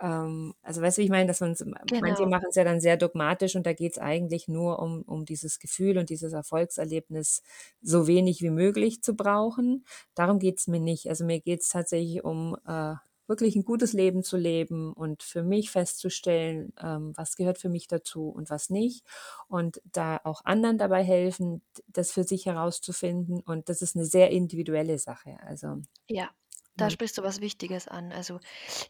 [0.02, 1.56] Ähm, also weißt du, ich meine, dass man
[2.00, 2.28] manche Genau.
[2.28, 5.60] machen es ja dann sehr dogmatisch und da geht es eigentlich nur um, um dieses
[5.60, 7.42] Gefühl und dieses Erfolgserlebnis
[7.82, 9.86] so wenig wie möglich zu brauchen.
[10.16, 11.10] Darum geht es mir nicht.
[11.10, 12.96] Also mir geht es tatsächlich um äh,
[13.30, 17.88] wirklich ein gutes Leben zu leben und für mich festzustellen, ähm, was gehört für mich
[17.88, 19.06] dazu und was nicht.
[19.48, 23.42] Und da auch anderen dabei helfen, das für sich herauszufinden.
[23.42, 25.38] Und das ist eine sehr individuelle Sache.
[25.42, 26.30] Also Ja,
[26.78, 28.12] da sprichst du was Wichtiges an.
[28.12, 28.40] Also,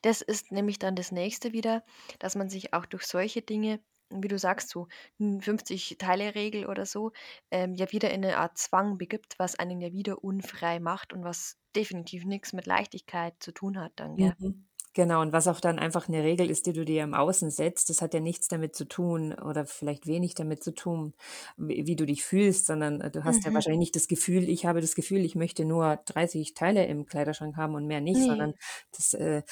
[0.04, 1.84] das ist nämlich dann das Nächste wieder,
[2.20, 4.88] dass man sich auch durch solche Dinge, wie du sagst, so
[5.20, 7.12] 'n 50-Teile-Regel oder so,
[7.52, 11.24] ähm, ja wieder in 'ne Art Zwang begibt, was einen ja wieder unfrei macht und
[11.24, 14.36] was definitiv nix mit Leichtigkeit zu tun hat dann, gell?
[14.40, 14.66] Mhm.
[14.94, 17.90] Genau, und was auch dann einfach eine Regel ist, die du dir im Außen setzt,
[17.92, 21.14] das hat ja nichts damit zu tun oder vielleicht wenig damit zu tun,
[21.58, 23.54] wie wie du dich fühlst, sondern, äh, du hast ja Mhm.
[23.54, 27.56] wahrscheinlich nicht das Gefühl ich habe das Gefühl, ich möchte nur 30 Teile im Kleiderschrank
[27.56, 28.26] haben und mehr nicht, Ne.
[28.26, 28.54] sondern
[28.92, 29.44] das, äh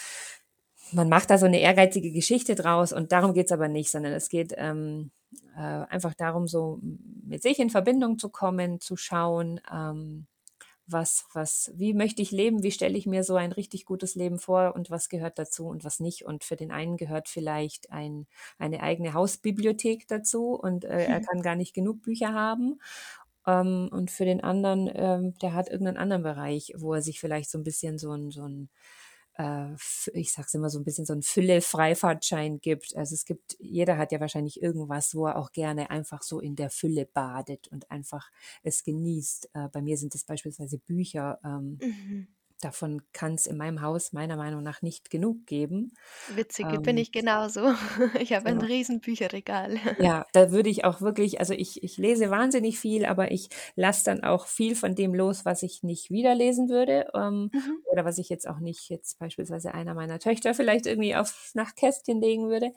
[0.91, 4.29] man macht da so eine ehrgeizige Geschichte draus und darum geht's aber nicht, sondern es
[4.29, 5.11] geht, ähm,
[5.55, 10.27] äh, einfach darum, so mit sich in Verbindung zu kommen, zu schauen, ähm
[10.89, 12.63] was was wie möchte ich leben?
[12.63, 15.83] Wie stelle ich mir so ein richtig gutes Leben vor und was gehört dazu und
[15.83, 16.25] was nicht?
[16.25, 18.25] Und für den einen gehört vielleicht ein
[18.57, 22.79] eine eigene Hausbibliothek dazu und, äh, er kann gar nicht genug Bücher haben.
[23.45, 27.49] Ähm, und für den anderen, ähm, der hat irgendeinen anderen Bereich, wo er sich vielleicht
[27.49, 28.69] so ein bisschen so ein so ein
[29.37, 29.73] äh,
[30.13, 32.95] ich sage es immer so ein bisschen so ein Fülle-Freifahrtschein gibt.
[32.95, 36.55] Also, es gibt jeder hat ja wahrscheinlich irgendwas, wo er auch gerne einfach so in
[36.55, 38.29] der Fülle badet und einfach
[38.63, 39.49] es genießt.
[39.53, 41.39] Äh, bei mir sind es beispielsweise Bücher.
[41.43, 42.27] Ähm, Mhm.
[42.61, 45.93] Davon kann es in meinem Haus meiner Meinung nach nicht genug geben.
[46.27, 47.73] Witzig, bin Ähm, ich genauso.
[48.19, 48.61] Ich habe ein ja.
[48.61, 49.79] riesen Bücherregal.
[49.99, 54.05] Ja, da würde ich auch wirklich also ich ich lese wahnsinnig viel, aber ich lasse
[54.05, 57.83] dann auch viel von dem los, was ich nicht wieder lesen würde, ähm, Mhm.
[57.83, 62.21] oder was ich jetzt auch nicht jetzt beispielsweise einer meiner Töchter vielleicht irgendwie aufs Nachtkästchen
[62.21, 62.73] legen würde.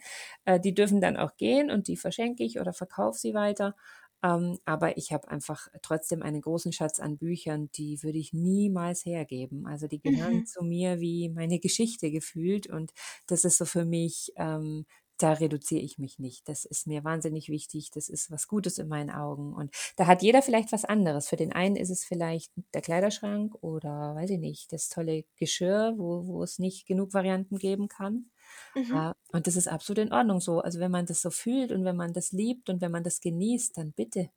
[0.46, 3.76] Äh, die dürfen dann auch gehen und die verschenke ich oder verkaufe sie weiter.
[4.22, 9.04] Ähm, aber ich habe einfach trotzdem einen großen Schatz an Büchern, die würde ich niemals
[9.04, 9.66] hergeben.
[9.66, 10.44] Also, die gehören Mhm.
[10.44, 12.92] zu mir wie meine Geschichte gefühlt und
[13.26, 14.86] das ist so für mich, ähm
[15.18, 16.48] da reduziere ich mich nicht.
[16.48, 17.90] Das ist mir wahnsinnig wichtig.
[17.90, 19.52] Das ist was Gutes in meinen Augen.
[19.52, 21.28] Und da hat jeder vielleicht was anderes.
[21.28, 25.92] Für den einen ist es vielleicht der Kleiderschrank oder weiß ich nicht, das tolle Geschirr,
[25.98, 28.30] wo, wo es nicht genug Varianten geben kann.
[28.74, 29.02] Mhm.
[29.02, 30.60] Äh, Und das ist absolut in Ordnung so.
[30.60, 33.20] Also wenn man das so fühlt und wenn man das liebt und wenn man das
[33.20, 34.30] genießt, dann bitte.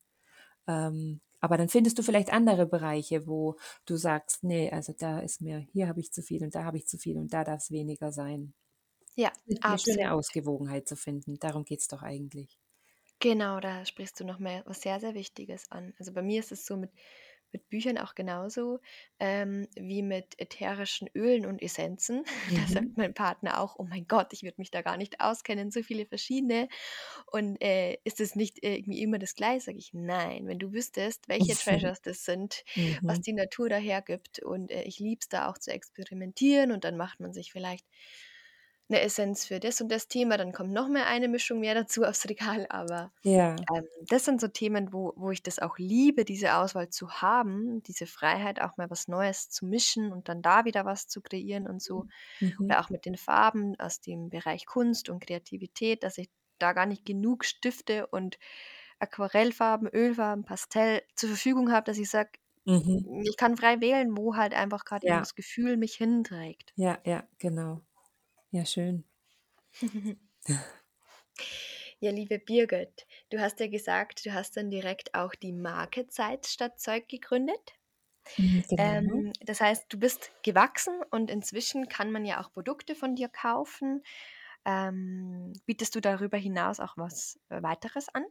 [0.67, 5.41] Ähm, aber dann findest du vielleicht andere Bereiche, wo du sagst, nee, also da ist
[5.41, 7.61] mir, hier habe ich zu viel und da habe ich zu viel und da darf
[7.63, 8.53] es weniger sein.
[9.15, 10.11] Ja, 'Ne schöne.
[10.11, 12.59] Ausgewogenheit zu finden, darum geht's doch eigentlich.
[13.19, 15.93] Genau, da sprichst du noch mal was sehr, sehr Wichtiges an.
[15.97, 16.91] Also, bei mir ist es so mit
[17.53, 18.79] mit Büchern auch genauso,
[19.19, 22.23] ähm, wie mit ätherischen Ölen und Essenzen.
[22.55, 22.67] Da Mhm.
[22.67, 25.83] sagt mein Partner auch: „Oh mein Gott, ich würde mich da gar nicht auskennen, so
[25.83, 26.67] viele verschiedene.
[27.31, 31.27] Und, äh, ist es nicht irgendwie immer das Gleiche?“ Sage ich: „Nein, wenn du wüsstest,
[31.29, 32.63] welche Treasures das sind,
[33.05, 33.23] was Mhm.
[33.23, 36.97] die Natur da hergibt.“ Und, äh, ich liebe es da auch zu experimentieren und dann
[36.97, 37.85] macht man sich vielleicht
[38.93, 42.03] 'ne Essenz für das und das Thema, dann kommt noch mal eine Mischung mehr dazu
[42.03, 43.67] aufs Regal, aber Ja.
[43.73, 47.83] ähm, das sind so Themen, wo wo ich das auch liebe, diese Auswahl zu haben,
[47.83, 51.67] diese Freiheit, auch mal was Neues zu mischen und dann da wieder was zu kreieren
[51.67, 52.05] und so.
[52.41, 52.69] Mhm.
[52.69, 56.29] Oder auch mit den Farben aus dem Bereich Kunst und Kreativität, dass ich
[56.59, 58.37] da gar nicht genug Stifte und
[58.99, 62.31] Aquarellfarben, Ölfarben, Pastell zur Verfügung habe, dass ich sage,
[62.65, 63.07] Mhm.
[63.25, 66.73] ich kann frei wählen, wo halt einfach grad eben Ja, das Gefühl mich hinträgt.
[66.75, 67.81] ja, ja, genau.
[68.53, 69.03] Ja, schön.
[71.99, 76.45] Ja, liebe Birgit, du hast ja gesagt, du hast dann direkt auch die Marke Zeit
[76.45, 77.73] statt Zeug gegründet.
[78.37, 78.97] Mhm, genau.
[79.07, 83.29] Ähm, das heißt, du bist gewachsen und inzwischen kann man ja auch Produkte von dir
[83.29, 84.03] kaufen.
[84.65, 88.25] Ähm, bietest du darüber hinaus auch was, äh, Weiteres an?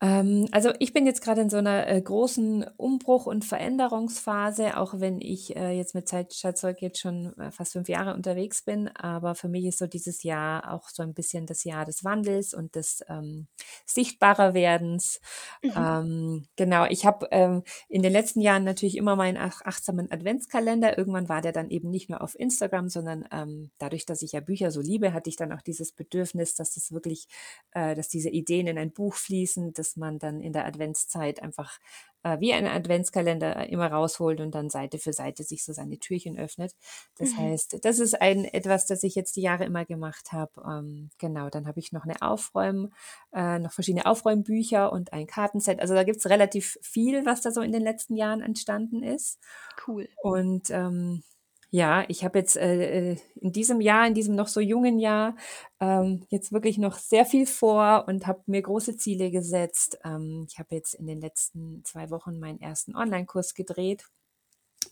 [0.00, 5.00] Ähm, also, ich bin jetzt gerade in so einer äh, großen Umbruch und Veränderungsphase, auch
[5.00, 8.62] wenn ich, äh, jetzt mit Zeit statt Zeug jetzt schon, äh, fast 5 Jahre unterwegs
[8.62, 8.86] bin.
[8.88, 12.54] Aber für mich ist so dieses Jahr auch so ein bisschen das Jahr des Wandels
[12.54, 13.48] und des, ähm,
[13.86, 15.20] sichtbarer Werdens.
[15.62, 15.72] Mhm.
[15.76, 20.96] Ähm, genau, ich habe, ähm, in den letzten Jahren natürlich immer meinen ach achtsamen Adventskalender.
[20.96, 24.40] Irgendwann war der dann eben nicht nur auf Instagram, sondern, ähm, dadurch, dass ich ja
[24.40, 27.26] Bücher so liebe, hatte ich dann auch dieses Bedürfnis, dass das wirklich
[27.72, 29.72] äh, dass diese Ideen in ein Buch fließen.
[29.74, 31.78] Das dass man dann in der Adventszeit einfach
[32.22, 36.38] äh, wie ein Adventskalender immer rausholt und dann Seite für Seite sich so seine Türchen
[36.38, 36.74] öffnet.
[37.16, 37.36] Das Mhm.
[37.36, 40.52] heißt, das ist ein etwas, das ich jetzt die Jahre immer gemacht habe.
[40.66, 42.92] Ähm, genau, dann habe ich noch eine Aufräum,
[43.32, 45.80] äh, noch verschiedene Aufräumbücher und ein Kartenset.
[45.80, 49.38] Also da gibt's relativ viel, was da so in den letzten Jahren entstanden ist.
[49.86, 50.08] Cool.
[50.22, 51.22] Und ähm,
[51.70, 55.36] ja, ich habe jetzt äh, äh, in diesem Jahr, in diesem noch so jungen Jahr,
[55.80, 59.98] ähm, jetzt wirklich noch sehr viel vor und habe mir große Ziele gesetzt.
[60.04, 64.04] Ähm, ich habe jetzt in den letzten zwei Wochen meinen ersten Online-Kurs gedreht.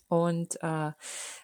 [0.09, 0.89] Und äh,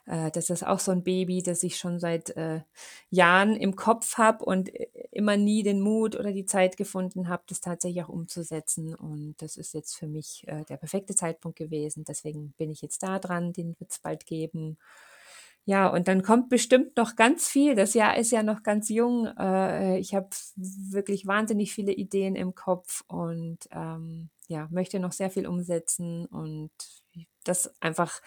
[0.06, 2.62] äh, das ist auch so ein Baby, das ich schon seit äh,
[3.10, 7.44] Jahren im Kopf habe und äh, immer nie den Mut oder die Zeit gefunden habe,
[7.48, 8.96] das tatsächlich auch umzusetzen.
[8.96, 12.06] Und das ist jetzt für mich äh, der perfekte Zeitpunkt gewesen.
[12.08, 14.78] Deswegen bin ich jetzt da dran, den wird es bald geben.
[15.66, 17.76] Ja, und dann kommt bestimmt noch ganz viel.
[17.76, 19.28] Das Jahr ist ja noch ganz jung.
[19.28, 25.30] Äh, ich habe wirklich wahnsinnig viele Ideen im Kopf und ähm, ja, möchte noch sehr
[25.30, 26.72] viel umsetzen und
[27.46, 28.22] das einfach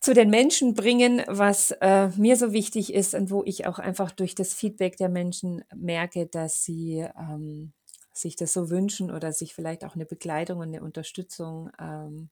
[0.00, 4.10] zu den Menschen bringen, was äh, mir so wichtig ist und wo ich auch einfach
[4.10, 7.72] durch das Feedback der Menschen merke, dass sie ähm,
[8.12, 12.30] sich das so wünschen oder sich vielleicht auch eine Begleitung und eine Unterstützung ähm,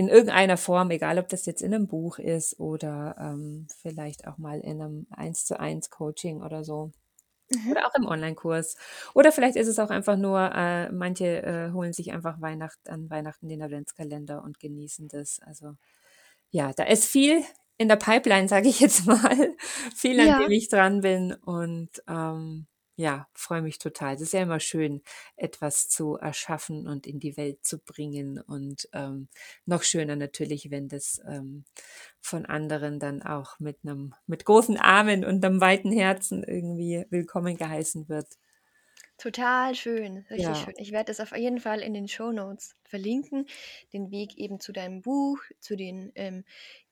[0.00, 4.38] in irgendeiner Form, egal ob das jetzt in einem Buch ist oder ähm, vielleicht auch
[4.38, 6.90] mal in einem 1 zu 1 Coaching oder so.
[7.50, 7.72] Mhm.
[7.72, 8.76] Oder auch im Online-Kurs.
[9.14, 13.10] Oder vielleicht ist es auch einfach nur, äh, manche äh, holen sich einfach Weihnacht, an
[13.10, 15.40] Weihnachten den Adventskalender und genießen das.
[15.46, 15.74] Also
[16.50, 17.42] ja, da ist viel
[17.78, 19.54] in der Pipeline, sage ich jetzt mal.
[19.96, 20.36] viel, an Ja.
[20.36, 21.34] dem ich dran bin.
[21.34, 22.66] Und ähm,
[23.00, 24.14] ja, freue mich total.
[24.14, 25.02] Es ist ja immer schön,
[25.36, 28.38] etwas zu erschaffen und in die Welt zu bringen.
[28.40, 29.28] Und ähm,
[29.66, 31.64] noch schöner natürlich, wenn das ähm,
[32.20, 37.56] von anderen dann auch mit einem, mit großen Armen und einem weiten Herzen irgendwie willkommen
[37.56, 38.26] geheißen wird.
[39.18, 40.64] Total schön, richtig Ja.
[40.64, 40.74] schön.
[40.78, 43.46] Ich werde es auf jeden Fall in den Show Notes verlinken,
[43.92, 46.44] den Weg eben zu deinem Buch, zu den ähm,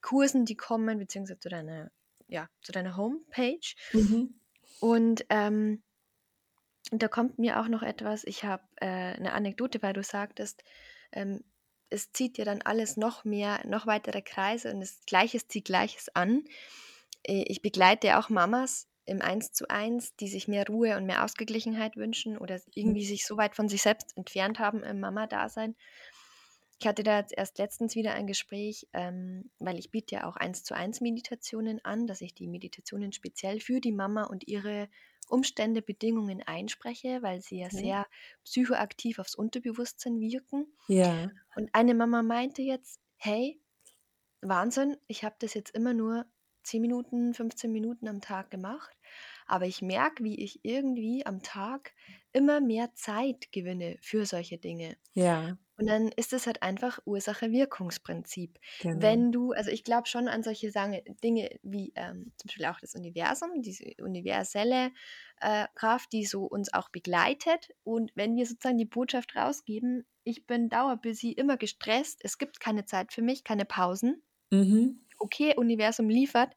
[0.03, 1.91] Kursen, die kommen, beziehungsweise zu deiner,
[2.27, 3.75] ja, zu deiner Homepage.
[3.93, 4.41] Mhm.
[4.81, 5.83] Und ähm,
[6.91, 10.65] da kommt mir auch noch etwas, ich habe äh, eine Anekdote, weil du sagtest,
[11.13, 11.45] ähm,
[11.91, 16.09] es zieht dir dann alles noch mehr, noch weitere Kreise und das Gleiches zieht Gleiches
[16.15, 16.45] an.
[17.25, 21.25] Äh, Ich begleite auch Mamas im 1 zu 1, die sich mehr Ruhe und mehr
[21.25, 25.77] Ausgeglichenheit wünschen oder irgendwie sich so weit von sich selbst entfernt haben im Mama-Dasein.
[26.81, 30.37] Ich hatte da jetzt erst letztens wieder ein Gespräch, ähm, weil ich biete ja auch
[30.37, 34.89] 1 zu 1 Meditationen an, dass ich die Meditationen speziell für die Mama und ihre
[35.31, 38.07] Umstände, Bedingungen einspreche, weil sie ja sehr
[38.45, 40.67] psychoaktiv aufs Unterbewusstsein wirken.
[40.87, 41.31] Ja.
[41.57, 43.61] Und eine Mama meinte jetzt, hey,
[44.41, 46.27] Wahnsinn, ich habe das jetzt immer nur
[46.63, 48.95] 10 Minuten, 15 Minuten am Tag gemacht,
[49.47, 51.93] aber ich merke, wie ich irgendwie am Tag
[52.33, 54.97] immer mehr Zeit gewinne für solche Dinge.
[55.15, 58.59] Ja, Und dann ist es halt einfach Ursache-Wirkungsprinzip.
[58.79, 58.99] genau.
[59.01, 60.71] Wenn du, also ich glaube schon an solche
[61.23, 64.91] Dinge wie ähm, zum Beispiel auch das Universum, diese universelle
[65.41, 67.71] äh, Kraft, die so uns auch begleitet.
[67.85, 72.85] Und wenn wir sozusagen die Botschaft rausgeben, ich bin dauerbusy, immer gestresst, es gibt keine
[72.85, 74.23] Zeit für mich, keine Pausen.
[74.53, 74.99] Mhm.
[75.19, 76.55] Okay, Universum liefert.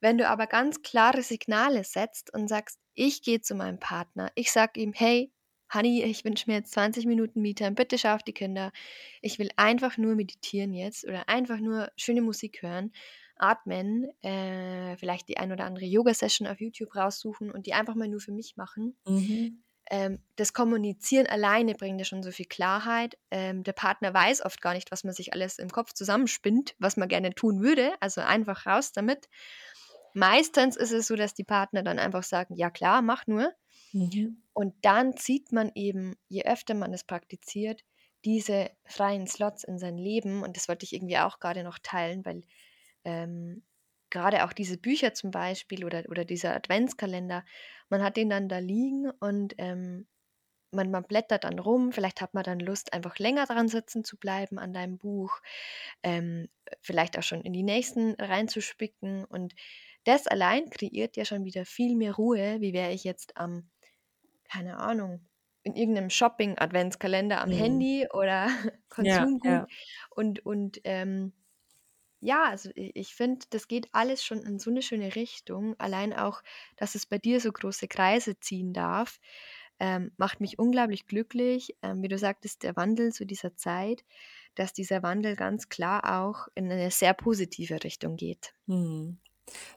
[0.00, 4.52] Wenn du aber ganz klare Signale setzt und sagst, ich gehe zu meinem Partner, ich
[4.52, 5.32] sage ihm, hey,
[5.72, 8.72] Honey, ich wünsche mir jetzt 20 Minuten Me-Time, bitte schau auf die Kinder.
[9.20, 12.92] Ich will einfach nur meditieren jetzt oder einfach nur schöne Musik hören,
[13.36, 18.08] atmen, äh, vielleicht die ein oder andere Yoga-Session auf YouTube raussuchen und die einfach mal
[18.08, 18.96] nur für mich machen.
[19.06, 19.62] Mhm.
[19.88, 23.16] Ähm, das Kommunizieren alleine bringt ja schon so viel Klarheit.
[23.30, 26.96] Ähm, der Partner weiß oft gar nicht, was man sich alles im Kopf zusammenspinnt, was
[26.96, 27.92] man gerne tun würde.
[28.00, 29.28] Also einfach raus damit.
[30.12, 33.52] Meistens ist es so, dass die Partner dann einfach sagen, ja klar, mach nur.
[33.96, 34.42] Mhm.
[34.52, 37.82] Und dann zieht man eben, je öfter man es praktiziert,
[38.24, 40.42] diese freien Slots in sein Leben.
[40.42, 42.42] Und das wollte ich irgendwie auch gerade noch teilen, weil
[43.04, 43.64] ähm,
[44.10, 47.44] gerade auch diese Bücher zum Beispiel oder, oder dieser Adventskalender,
[47.88, 50.06] man hat den dann da liegen und ähm,
[50.72, 51.92] man, man blättert dann rum.
[51.92, 55.40] Vielleicht hat man dann Lust, einfach länger dran sitzen zu bleiben an deinem Buch.
[56.02, 56.48] Ähm,
[56.82, 59.24] vielleicht auch schon in die nächsten reinzuspicken.
[59.24, 59.54] Und
[60.04, 63.70] das allein kreiert ja schon wieder viel mehr Ruhe, wie wäre ich jetzt am,
[64.48, 65.26] keine Ahnung,
[65.62, 67.52] in irgendeinem Shopping-Adventskalender am Mhm.
[67.52, 68.48] Handy oder
[68.98, 69.42] Ja, Konsumgut.
[69.42, 69.68] ja.
[70.10, 71.32] Und, und ähm,
[72.20, 75.74] ja, also ich finde, das geht alles schon in so eine schöne Richtung.
[75.78, 76.42] Allein auch,
[76.76, 79.20] dass es bei dir so große Kreise ziehen darf,
[79.80, 81.76] ähm, macht mich unglaublich glücklich.
[81.82, 84.04] Ähm, wie du sagtest, der Wandel zu dieser Zeit,
[84.54, 88.54] dass dieser Wandel ganz klar auch in eine sehr positive Richtung geht.
[88.68, 89.18] Mhm.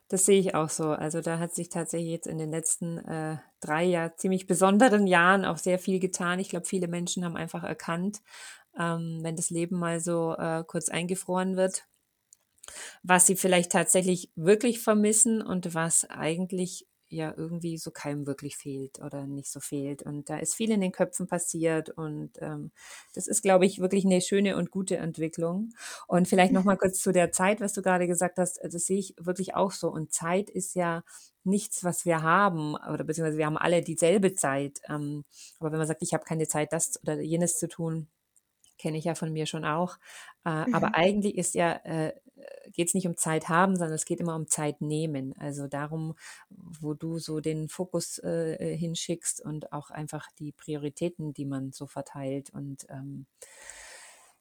[0.07, 0.89] Das sehe ich auch so.
[0.89, 5.45] Also da hat sich tatsächlich jetzt in den letzten äh, drei ja ziemlich besonderen Jahren
[5.45, 6.39] auch sehr viel getan.
[6.39, 8.21] Ich glaube, viele Menschen haben einfach erkannt,
[8.77, 11.85] ähm, wenn das Leben mal so äh, kurz eingefroren wird,
[13.03, 18.99] was sie vielleicht tatsächlich wirklich vermissen und was eigentlich ja irgendwie so keinem wirklich fehlt
[18.99, 20.03] oder nicht so fehlt.
[20.03, 22.71] Und da ist viel in den Köpfen passiert und ähm,
[23.13, 25.71] das ist, glaube ich, wirklich eine schöne und gute Entwicklung.
[26.07, 26.79] Und vielleicht noch mal mhm.
[26.81, 29.89] kurz zu der Zeit, was du gerade gesagt hast, das sehe ich wirklich auch so.
[29.89, 31.03] Und Zeit ist ja
[31.43, 34.79] nichts, was wir haben, oder beziehungsweise wir haben alle dieselbe Zeit.
[34.89, 35.25] Ähm,
[35.59, 38.07] aber wenn man sagt, ich habe keine Zeit, das oder jenes zu tun,
[38.79, 39.97] kenne ich ja von mir schon auch.
[40.45, 40.73] Äh, mhm.
[40.73, 42.13] Aber eigentlich ist ja, äh,
[42.71, 45.33] geht es nicht um Zeit haben, sondern es geht immer um Zeit nehmen.
[45.37, 46.15] Also darum,
[46.49, 51.71] wo du so den Fokus äh, äh hinschickst und auch einfach die Prioritäten, die man
[51.71, 52.51] so verteilt.
[52.51, 53.25] Und ähm,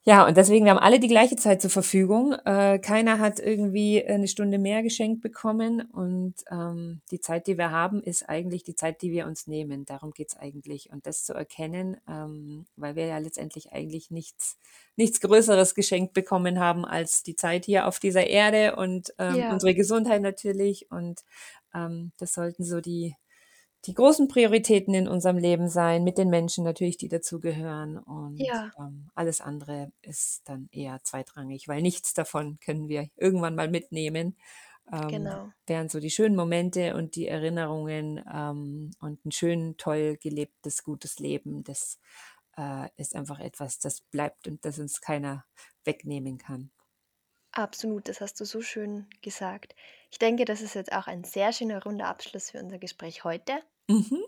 [0.08, 2.32] ja, und deswegen, wir haben alle die gleiche Zeit zur Verfügung.
[2.46, 5.82] Äh, keiner hat irgendwie eine Stunde mehr geschenkt bekommen.
[5.82, 9.84] Und ähm, die Zeit, die wir haben, ist eigentlich die Zeit, die wir uns nehmen.
[9.84, 10.88] Darum geht's eigentlich.
[10.90, 14.56] Und das zu erkennen, ähm, weil wir ja letztendlich eigentlich nichts,
[14.96, 19.52] nichts Größeres geschenkt bekommen haben als die Zeit hier auf dieser Erde und ähm, ja.
[19.52, 20.90] unsere Gesundheit natürlich.
[20.90, 21.20] Und
[21.74, 23.14] ähm, das sollten so die,
[23.84, 27.98] die großen Prioritäten in unserem Leben sein, mit den Menschen natürlich, die dazugehören.
[27.98, 28.70] Und ja.
[28.78, 34.36] ähm, alles andere ist dann eher zweitrangig, weil nichts davon können wir irgendwann mal mitnehmen.
[34.92, 35.52] Ähm, genau.
[35.66, 41.18] Während so die schönen Momente und die Erinnerungen ähm, und ein schön, toll gelebtes, gutes
[41.18, 41.98] Leben, das
[42.56, 45.44] äh, ist einfach etwas, das bleibt und das uns keiner
[45.84, 46.70] wegnehmen kann.
[47.52, 49.74] Absolut, das hast du so schön gesagt.
[50.10, 53.62] Ich denke, das ist jetzt auch ein sehr schöner runder Abschluss für unser Gespräch heute.
[53.88, 54.22] Mhm.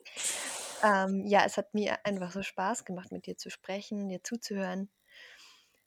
[0.83, 4.91] Ähm, ja, es hat mir einfach so Spaß gemacht, mit dir zu sprechen, dir zuzuhören.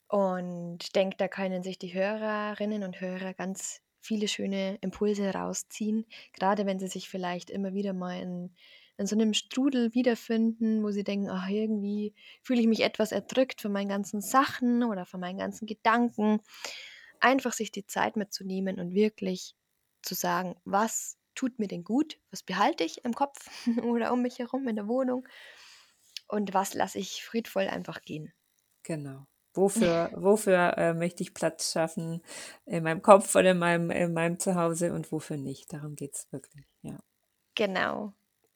[0.08, 6.06] Und ich denke, da können sich die Hörerinnen und Hörer ganz viele schöne Impulse rausziehen,
[6.34, 8.54] gerade wenn sie sich vielleicht immer wieder mal in,
[8.98, 13.62] in so einem Strudel wiederfinden, wo sie denken, ach, irgendwie fühle ich mich etwas erdrückt
[13.62, 16.40] von meinen ganzen Sachen oder von meinen ganzen Gedanken
[17.24, 19.56] einfach sich die Zeit mitzunehmen und wirklich
[20.02, 23.48] zu sagen, was tut mir denn gut, was behalte ich im Kopf
[23.82, 25.26] oder um mich herum in der Wohnung
[26.28, 28.32] und was lasse ich friedvoll einfach gehen.
[28.82, 29.26] Genau.
[29.54, 32.22] Wofür, wofür äh, möchte ich Platz schaffen
[32.66, 35.72] in meinem Kopf oder in meinem, in meinem Zuhause und wofür nicht?
[35.72, 36.98] Darum geht es wirklich, ja.
[37.54, 38.12] Genau.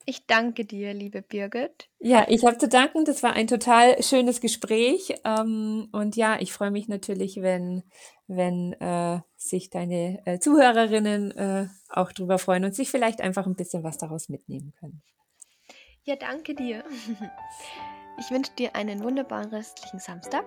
[0.08, 1.90] Ich danke dir, liebe Birgit.
[1.98, 3.04] Ja, ich habe zu danken.
[3.04, 5.14] Das war ein total schönes Gespräch.
[5.22, 7.82] Ähm, und ja, ich freue mich natürlich, wenn,
[8.26, 13.54] wenn äh, sich deine äh, Zuhörerinnen äh, auch drüber freuen und sich vielleicht einfach ein
[13.54, 15.02] bisschen was daraus mitnehmen können.
[16.04, 16.84] Ja, danke dir.
[18.20, 20.44] Ich wünsche dir einen wunderbaren restlichen Samstag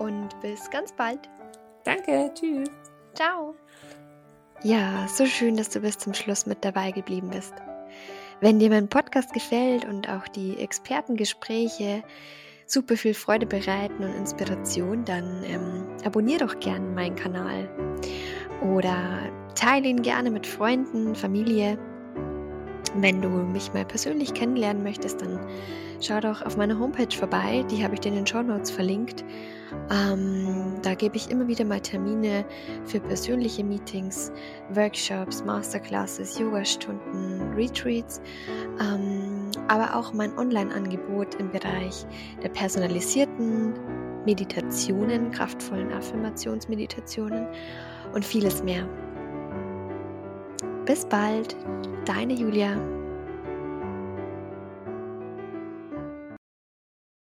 [0.00, 1.28] und bis ganz bald.
[1.84, 2.68] Danke, tschüss.
[3.14, 3.54] Ciao.
[4.64, 7.54] Ja, so schön, dass du bis zum Schluss mit dabei geblieben bist.
[8.40, 12.02] Wenn dir mein Podcast gefällt und auch die Expertengespräche
[12.66, 17.68] super viel Freude bereiten und Inspiration, dann ähm, abonniere doch gerne meinen Kanal
[18.60, 19.20] oder
[19.54, 21.78] teile ihn gerne mit Freunden, Familie.
[23.00, 25.38] Wenn du mich mal persönlich kennenlernen möchtest, dann
[26.00, 27.64] schau doch auf meiner Homepage vorbei.
[27.70, 29.24] Die habe ich dir in den Show Notes verlinkt.
[29.90, 32.44] Ähm, da gebe ich immer wieder mal Termine
[32.86, 34.32] für persönliche Meetings,
[34.70, 38.20] Workshops, Masterclasses, Yogastunden, Retreats,
[38.80, 42.04] ähm, aber auch mein Online-Angebot im Bereich
[42.42, 43.74] der personalisierten
[44.24, 47.46] Meditationen, kraftvollen Affirmationsmeditationen
[48.12, 48.88] und vieles mehr.
[50.88, 51.54] Bis bald,
[52.06, 52.74] deine Julia.